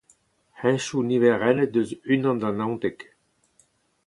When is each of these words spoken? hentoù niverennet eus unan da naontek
hentoù 0.59 1.01
niverennet 1.07 1.73
eus 1.79 1.91
unan 2.13 2.37
da 2.41 2.49
naontek 2.57 2.99